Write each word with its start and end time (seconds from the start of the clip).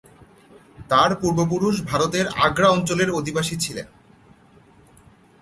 তার 0.89 1.11
পূর্বপুরুষ 1.21 1.75
ভারতের 1.81 2.25
আগ্রা 2.45 2.67
অঞ্চলের 2.69 3.09
অধিবাসী 3.11 3.55
ছিলেন। 3.59 3.87